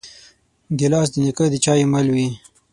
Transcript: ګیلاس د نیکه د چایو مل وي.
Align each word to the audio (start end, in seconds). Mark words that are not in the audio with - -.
ګیلاس 0.79 1.07
د 1.13 1.15
نیکه 1.23 1.45
د 1.53 1.55
چایو 1.63 1.91
مل 1.93 2.07
وي. 2.15 2.27